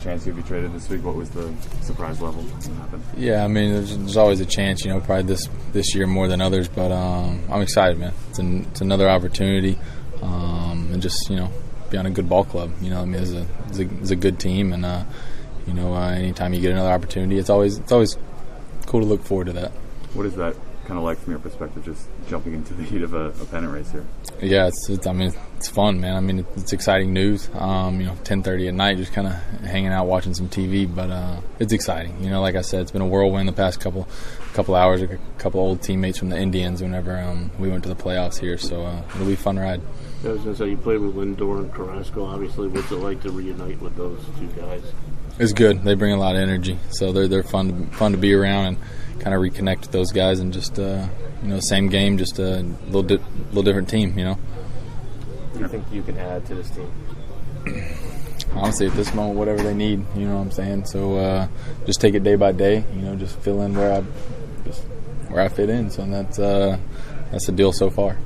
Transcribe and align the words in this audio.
Chance 0.00 0.28
you'd 0.28 0.36
be 0.36 0.42
traded 0.42 0.72
this 0.72 0.88
week. 0.88 1.02
What 1.02 1.16
was 1.16 1.28
the 1.30 1.52
surprise 1.80 2.20
level 2.20 2.42
that 2.42 2.72
happened? 2.74 3.02
Yeah, 3.16 3.44
I 3.44 3.48
mean, 3.48 3.72
there's, 3.72 3.98
there's, 3.98 4.16
always 4.16 4.38
a 4.38 4.46
chance, 4.46 4.84
you 4.84 4.92
know, 4.92 5.00
probably 5.00 5.24
this 5.24 5.48
this 5.72 5.92
year 5.92 6.06
more 6.06 6.28
than 6.28 6.40
others, 6.40 6.68
but 6.68 6.92
um, 6.92 7.42
I'm 7.50 7.62
excited, 7.62 7.98
man. 7.98 8.14
It's, 8.30 8.38
an, 8.38 8.64
it's 8.70 8.80
another 8.80 9.08
opportunity, 9.08 9.76
um, 10.22 10.90
and 10.92 11.02
just 11.02 11.28
you 11.28 11.34
know, 11.34 11.50
be 11.90 11.96
on 11.96 12.06
a 12.06 12.10
good 12.10 12.28
ball 12.28 12.44
club. 12.44 12.70
You 12.80 12.90
know, 12.90 13.02
I 13.02 13.06
mean, 13.06 13.20
it's 13.20 13.32
a 13.32 13.44
it's 13.70 13.78
a, 13.80 13.98
it's 13.98 14.10
a 14.12 14.14
good 14.14 14.38
team, 14.38 14.72
and 14.72 14.86
uh, 14.86 15.02
you 15.66 15.74
know, 15.74 15.92
uh, 15.92 16.10
anytime 16.10 16.54
you 16.54 16.60
get 16.60 16.70
another 16.70 16.92
opportunity, 16.92 17.36
it's 17.36 17.50
always 17.50 17.78
it's 17.78 17.90
always 17.90 18.16
cool 18.86 19.00
to 19.00 19.06
look 19.06 19.24
forward 19.24 19.48
to 19.48 19.52
that. 19.54 19.72
What 20.14 20.26
is 20.26 20.36
that 20.36 20.54
kind 20.88 20.96
of 20.96 21.04
like 21.04 21.18
from 21.18 21.32
your 21.32 21.40
perspective, 21.40 21.84
just 21.84 22.08
jumping 22.28 22.54
into 22.54 22.72
the 22.72 22.82
heat 22.82 23.02
of 23.02 23.12
a, 23.12 23.26
a 23.26 23.44
pennant 23.44 23.74
race 23.74 23.92
here? 23.92 24.06
Yeah, 24.40 24.68
it's, 24.68 24.88
it's, 24.88 25.06
I 25.06 25.12
mean 25.12 25.34
it's 25.58 25.68
fun, 25.68 26.00
man. 26.00 26.16
I 26.16 26.20
mean 26.20 26.46
it's 26.56 26.72
exciting 26.72 27.12
news. 27.12 27.50
Um, 27.52 28.00
you 28.00 28.06
know, 28.06 28.14
10:30 28.24 28.68
at 28.68 28.74
night, 28.74 28.96
just 28.96 29.12
kind 29.12 29.26
of 29.26 29.34
hanging 29.60 29.92
out 29.92 30.06
watching 30.06 30.32
some 30.32 30.48
TV, 30.48 30.92
but 30.92 31.10
uh, 31.10 31.40
it's 31.58 31.74
exciting. 31.74 32.24
You 32.24 32.30
know, 32.30 32.40
like 32.40 32.56
I 32.56 32.62
said, 32.62 32.80
it's 32.80 32.90
been 32.90 33.02
a 33.02 33.06
whirlwind 33.06 33.46
the 33.46 33.52
past 33.52 33.80
couple 33.80 34.08
couple 34.54 34.74
hours. 34.74 35.02
A 35.02 35.18
couple 35.36 35.60
old 35.60 35.82
teammates 35.82 36.18
from 36.18 36.30
the 36.30 36.38
Indians 36.38 36.82
whenever 36.82 37.18
um, 37.18 37.50
we 37.58 37.68
went 37.68 37.82
to 37.82 37.90
the 37.90 37.94
playoffs 37.94 38.38
here, 38.38 38.56
so 38.56 38.86
uh, 38.86 39.02
it'll 39.14 39.26
be 39.26 39.34
a 39.34 39.36
fun 39.36 39.58
ride. 39.58 39.82
I 40.24 40.28
was 40.28 40.40
gonna 40.42 40.56
say 40.56 40.70
you 40.70 40.78
played 40.78 41.00
with 41.00 41.14
Lindor 41.14 41.58
and 41.58 41.72
Carrasco. 41.72 42.24
Obviously, 42.24 42.66
what's 42.68 42.90
it 42.90 42.96
like 42.96 43.22
to 43.22 43.30
reunite 43.30 43.80
with 43.82 43.94
those 43.94 44.24
two 44.38 44.48
guys? 44.60 44.82
It's 45.40 45.52
good. 45.52 45.84
They 45.84 45.94
bring 45.94 46.12
a 46.12 46.16
lot 46.16 46.34
of 46.34 46.42
energy, 46.42 46.78
so 46.90 47.12
they're 47.12 47.28
they're 47.28 47.44
fun 47.44 47.68
to, 47.90 47.96
fun 47.96 48.10
to 48.10 48.18
be 48.18 48.34
around 48.34 48.66
and 48.66 48.78
kind 49.20 49.34
of 49.34 49.40
reconnect 49.40 49.82
with 49.82 49.92
those 49.92 50.10
guys 50.10 50.40
and 50.40 50.52
just 50.52 50.78
uh, 50.80 51.06
you 51.42 51.48
know 51.48 51.60
same 51.60 51.88
game, 51.88 52.18
just 52.18 52.40
a 52.40 52.62
little 52.86 53.04
di- 53.04 53.22
little 53.48 53.62
different 53.62 53.88
team. 53.88 54.18
You 54.18 54.24
know. 54.24 54.34
What 54.34 55.54
do 55.54 55.60
you 55.60 55.68
think 55.68 55.84
you 55.92 56.02
can 56.02 56.18
add 56.18 56.44
to 56.46 56.56
this 56.56 56.70
team? 56.70 56.92
Honestly, 58.52 58.86
at 58.88 58.94
this 58.94 59.14
moment, 59.14 59.38
whatever 59.38 59.62
they 59.62 59.74
need, 59.74 60.04
you 60.16 60.26
know 60.26 60.36
what 60.36 60.42
I'm 60.42 60.50
saying. 60.50 60.86
So 60.86 61.16
uh, 61.16 61.48
just 61.86 62.00
take 62.00 62.14
it 62.14 62.24
day 62.24 62.34
by 62.34 62.50
day. 62.50 62.84
You 62.94 63.02
know, 63.02 63.14
just 63.14 63.38
fill 63.38 63.62
in 63.62 63.76
where 63.76 63.92
I 63.92 64.04
just 64.64 64.82
where 65.28 65.42
I 65.42 65.48
fit 65.48 65.70
in. 65.70 65.90
So 65.90 66.04
that's 66.04 66.40
uh, 66.40 66.78
that's 67.30 67.46
the 67.46 67.52
deal 67.52 67.72
so 67.72 67.90
far. 67.90 68.16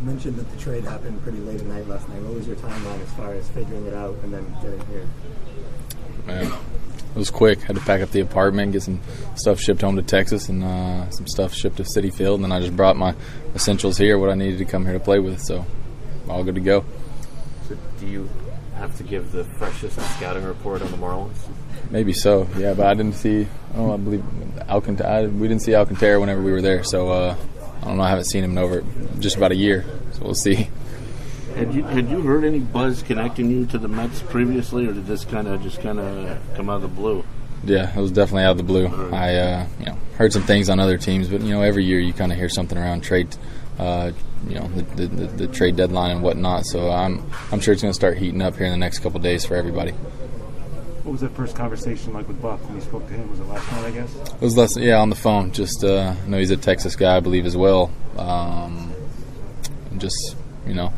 You 0.00 0.06
mentioned 0.06 0.36
that 0.36 0.50
the 0.50 0.56
trade 0.56 0.84
happened 0.84 1.22
pretty 1.22 1.40
late 1.40 1.60
at 1.60 1.66
night 1.66 1.86
last 1.86 2.08
night. 2.08 2.22
What 2.22 2.34
was 2.34 2.46
your 2.46 2.56
timeline 2.56 3.02
as 3.02 3.12
far 3.12 3.34
as 3.34 3.46
figuring 3.50 3.84
it 3.84 3.92
out 3.92 4.16
and 4.22 4.32
then 4.32 4.56
getting 4.62 4.86
here? 4.86 5.06
Man, 6.26 6.46
it 6.46 7.18
was 7.18 7.28
quick. 7.28 7.60
Had 7.60 7.76
to 7.76 7.82
pack 7.82 8.00
up 8.00 8.10
the 8.10 8.20
apartment, 8.20 8.72
get 8.72 8.82
some 8.82 8.98
stuff 9.34 9.60
shipped 9.60 9.82
home 9.82 9.96
to 9.96 10.02
Texas, 10.02 10.48
and 10.48 10.64
uh, 10.64 11.10
some 11.10 11.26
stuff 11.26 11.52
shipped 11.52 11.76
to 11.76 11.82
Citi 11.82 12.12
Field. 12.12 12.40
And 12.40 12.44
then 12.44 12.52
I 12.52 12.60
just 12.60 12.74
brought 12.74 12.96
my 12.96 13.14
essentials 13.54 13.98
here, 13.98 14.18
what 14.18 14.30
I 14.30 14.34
needed 14.34 14.56
to 14.58 14.64
come 14.64 14.86
here 14.86 14.94
to 14.94 15.00
play 15.00 15.18
with. 15.18 15.42
So 15.42 15.66
all 16.30 16.44
good 16.44 16.54
to 16.54 16.62
go. 16.62 16.82
So 17.68 17.76
do 17.98 18.06
you 18.06 18.30
have 18.76 18.96
to 18.96 19.02
give 19.02 19.32
the 19.32 19.44
freshest 19.58 20.00
scouting 20.16 20.44
report 20.44 20.80
on 20.80 20.90
the 20.92 20.96
Marlins? 20.96 21.36
Maybe 21.90 22.14
so, 22.14 22.48
yeah. 22.56 22.72
But 22.72 22.86
I 22.86 22.94
didn't 22.94 23.16
see. 23.16 23.46
Oh, 23.74 23.92
I 23.92 23.98
believe 23.98 24.24
Alcantara. 24.66 25.28
We 25.28 25.46
didn't 25.46 25.60
see 25.60 25.74
Alcantara 25.74 26.18
whenever 26.18 26.40
we 26.40 26.52
were 26.52 26.62
there. 26.62 26.84
So 26.84 27.10
uh, 27.10 27.36
I 27.82 27.84
don't 27.84 27.98
know. 27.98 28.02
I 28.02 28.08
haven't 28.08 28.24
seen 28.24 28.44
him 28.44 28.52
in 28.52 28.58
over 28.58 28.82
just 29.20 29.36
about 29.36 29.52
a 29.52 29.56
year. 29.56 29.84
So 30.12 30.24
we'll 30.24 30.34
see. 30.34 30.68
Had 31.54 31.74
you 31.74 31.82
had 31.82 32.08
you 32.08 32.20
heard 32.22 32.44
any 32.44 32.60
buzz 32.60 33.02
connecting 33.02 33.50
you 33.50 33.66
to 33.66 33.78
the 33.78 33.88
Mets 33.88 34.22
previously, 34.22 34.86
or 34.86 34.92
did 34.92 35.06
this 35.06 35.24
kind 35.24 35.48
of 35.48 35.62
just 35.62 35.80
kind 35.80 35.98
of 35.98 36.38
come 36.54 36.70
out 36.70 36.76
of 36.76 36.82
the 36.82 36.88
blue? 36.88 37.24
Yeah, 37.64 37.94
it 37.94 38.00
was 38.00 38.12
definitely 38.12 38.44
out 38.44 38.52
of 38.52 38.56
the 38.56 38.62
blue. 38.62 38.86
I 39.12 39.34
uh, 39.34 39.66
you 39.78 39.86
know 39.86 39.98
heard 40.16 40.32
some 40.32 40.42
things 40.42 40.70
on 40.70 40.80
other 40.80 40.96
teams, 40.96 41.28
but 41.28 41.40
you 41.42 41.50
know 41.50 41.62
every 41.62 41.84
year 41.84 41.98
you 41.98 42.12
kind 42.12 42.32
of 42.32 42.38
hear 42.38 42.48
something 42.48 42.78
around 42.78 43.02
trade, 43.02 43.36
uh, 43.78 44.12
you 44.48 44.54
know 44.54 44.68
the, 44.68 44.82
the, 44.82 45.06
the, 45.06 45.26
the, 45.26 45.46
trade 45.48 45.76
deadline 45.76 46.12
and 46.12 46.22
whatnot. 46.22 46.66
So 46.66 46.90
I'm 46.90 47.24
I'm 47.50 47.60
sure 47.60 47.72
it's 47.72 47.82
going 47.82 47.92
to 47.92 47.98
start 47.98 48.16
heating 48.16 48.42
up 48.42 48.56
here 48.56 48.66
in 48.66 48.72
the 48.72 48.78
next 48.78 49.00
couple 49.00 49.20
days 49.20 49.44
for 49.44 49.56
everybody. 49.56 49.92
What 51.02 51.12
was 51.12 51.20
that 51.22 51.34
first 51.34 51.56
conversation 51.56 52.12
like 52.12 52.28
with 52.28 52.40
Buck 52.40 52.64
when 52.66 52.76
you 52.76 52.82
spoke 52.82 53.06
to 53.08 53.14
him? 53.14 53.28
Was 53.30 53.40
it 53.40 53.46
last 53.46 53.72
night, 53.72 53.84
I 53.86 53.90
guess? 53.90 54.14
It 54.34 54.40
was 54.40 54.56
less, 54.56 54.76
yeah, 54.76 55.00
on 55.00 55.10
the 55.10 55.16
phone. 55.16 55.50
Just 55.50 55.82
uh, 55.82 56.14
I 56.14 56.28
know 56.28 56.38
he's 56.38 56.50
a 56.50 56.56
Texas 56.56 56.94
guy, 56.94 57.16
I 57.16 57.20
believe, 57.20 57.46
as 57.46 57.56
well. 57.56 57.90
Um, 58.16 58.69
just 60.00 60.36
you 60.66 60.74
know 60.74 60.92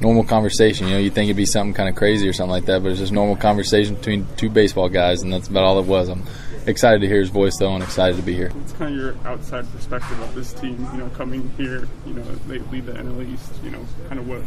normal 0.00 0.24
conversation. 0.24 0.88
You 0.88 0.94
know, 0.94 0.98
you 0.98 1.10
think 1.10 1.26
it'd 1.26 1.36
be 1.36 1.46
something 1.46 1.74
kind 1.74 1.88
of 1.88 1.94
crazy 1.94 2.28
or 2.28 2.32
something 2.32 2.50
like 2.50 2.64
that, 2.66 2.82
but 2.82 2.90
it's 2.90 3.00
just 3.00 3.12
normal 3.12 3.36
conversation 3.36 3.94
between 3.94 4.26
two 4.36 4.50
baseball 4.50 4.88
guys, 4.88 5.22
and 5.22 5.32
that's 5.32 5.48
about 5.48 5.64
all 5.64 5.78
it 5.78 5.86
was. 5.86 6.08
I'm 6.08 6.24
excited 6.66 7.00
to 7.00 7.06
hear 7.06 7.20
his 7.20 7.30
voice 7.30 7.56
though, 7.58 7.74
and 7.74 7.82
excited 7.82 8.16
to 8.16 8.22
be 8.22 8.34
here. 8.34 8.52
It's 8.62 8.72
kind 8.72 8.94
of 8.94 9.00
your 9.00 9.16
outside 9.26 9.70
perspective 9.72 10.18
of 10.20 10.34
this 10.34 10.52
team. 10.52 10.86
You 10.92 10.98
know, 10.98 11.08
coming 11.10 11.50
here, 11.56 11.86
you 12.06 12.14
know, 12.14 12.22
they 12.46 12.58
lead 12.58 12.86
the 12.86 12.92
NL 12.92 13.32
East. 13.32 13.52
You 13.62 13.70
know, 13.70 13.86
kind 14.08 14.18
of 14.18 14.28
what 14.28 14.40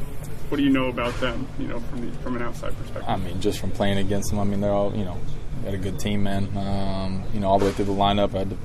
what 0.50 0.58
do 0.58 0.64
you 0.64 0.70
know 0.70 0.88
about 0.88 1.20
them? 1.20 1.48
You 1.60 1.68
know, 1.68 1.80
from 1.80 2.10
the, 2.10 2.18
from 2.20 2.36
an 2.36 2.42
outside 2.42 2.78
perspective. 2.78 3.06
I 3.08 3.18
mean, 3.18 3.40
just 3.42 3.60
from 3.60 3.72
playing 3.72 3.98
against 3.98 4.30
them. 4.30 4.40
I 4.40 4.44
mean, 4.44 4.62
they're 4.62 4.72
all 4.72 4.96
you 4.96 5.06
know, 5.06 5.18
got 5.64 5.74
a 5.74 5.78
good 5.78 6.00
team, 6.00 6.24
man. 6.24 6.56
Um, 6.58 7.24
you 7.34 7.40
know, 7.40 7.50
all 7.50 7.60
the 7.60 7.66
way 7.66 7.72
through 7.72 7.86
the 7.86 7.92
lineup. 7.92 8.36
I 8.36 8.40
had 8.40 8.50
to, 8.52 8.58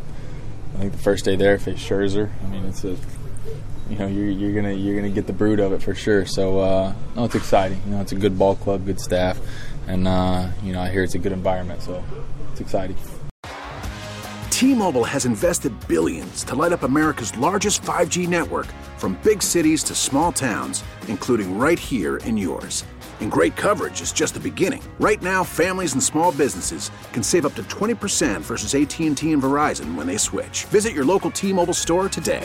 I 0.74 0.78
think 0.78 0.92
the 0.92 0.98
first 0.98 1.24
day 1.24 1.36
there, 1.36 1.58
faced 1.58 1.88
Scherzer. 1.88 2.30
I 2.44 2.46
mean, 2.48 2.64
it's 2.64 2.84
a 2.84 2.96
you 3.90 3.96
know 3.96 4.06
you're, 4.06 4.30
you're 4.30 4.52
gonna 4.52 4.74
you're 4.74 4.96
gonna 4.96 5.10
get 5.10 5.26
the 5.26 5.32
brood 5.32 5.60
of 5.60 5.72
it 5.72 5.82
for 5.82 5.94
sure. 5.94 6.26
So 6.26 6.58
uh, 6.60 6.92
no, 7.16 7.24
it's 7.24 7.34
exciting. 7.34 7.80
You 7.86 7.92
know, 7.92 8.00
it's 8.00 8.12
a 8.12 8.16
good 8.16 8.38
ball 8.38 8.56
club, 8.56 8.84
good 8.84 9.00
staff, 9.00 9.38
and 9.86 10.06
uh, 10.06 10.48
you 10.62 10.72
know 10.72 10.80
I 10.80 10.90
hear 10.90 11.02
it's 11.02 11.14
a 11.14 11.18
good 11.18 11.32
environment. 11.32 11.82
So 11.82 12.04
it's 12.52 12.60
exciting. 12.60 12.96
T-Mobile 14.58 15.04
has 15.04 15.24
invested 15.24 15.72
billions 15.86 16.42
to 16.42 16.56
light 16.56 16.72
up 16.72 16.82
America's 16.82 17.36
largest 17.38 17.80
5G 17.82 18.26
network, 18.26 18.66
from 18.96 19.16
big 19.22 19.40
cities 19.40 19.84
to 19.84 19.94
small 19.94 20.32
towns, 20.32 20.82
including 21.06 21.56
right 21.56 21.78
here 21.78 22.16
in 22.16 22.36
yours. 22.36 22.84
And 23.20 23.30
great 23.30 23.54
coverage 23.54 24.00
is 24.00 24.10
just 24.10 24.34
the 24.34 24.40
beginning. 24.40 24.82
Right 24.98 25.22
now, 25.22 25.44
families 25.44 25.92
and 25.92 26.02
small 26.02 26.32
businesses 26.32 26.90
can 27.12 27.22
save 27.22 27.46
up 27.46 27.54
to 27.54 27.62
20% 27.64 28.40
versus 28.40 28.74
AT&T 28.74 29.32
and 29.32 29.42
Verizon 29.42 29.94
when 29.94 30.08
they 30.08 30.16
switch. 30.16 30.64
Visit 30.64 30.92
your 30.92 31.04
local 31.04 31.30
T-Mobile 31.30 31.72
store 31.72 32.08
today. 32.08 32.44